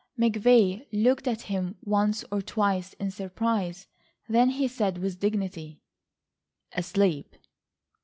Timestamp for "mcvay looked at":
0.19-1.41